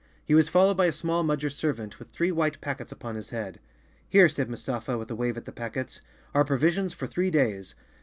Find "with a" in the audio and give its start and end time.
4.97-5.15